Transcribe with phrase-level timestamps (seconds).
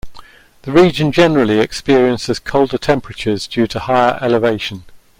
[0.63, 4.85] The region generally experiences colder temperatures due to higher elevation.